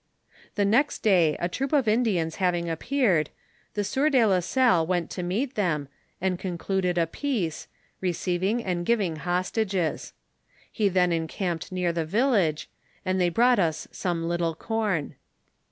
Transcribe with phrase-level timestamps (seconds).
[0.55, 3.29] The next day a troop of Indians having appeared,
[3.75, 5.89] the sieur de la Salle went to meet them,
[6.19, 7.67] and concluded a peace,
[7.99, 10.13] receiving and giving hostages.
[10.71, 12.67] He then encamped near their village,
[13.05, 15.13] and they brought us some little corn.